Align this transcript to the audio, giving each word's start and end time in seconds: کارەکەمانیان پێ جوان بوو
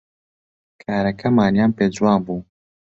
کارەکەمانیان 0.81 1.71
پێ 1.77 1.85
جوان 1.95 2.19
بوو 2.25 2.41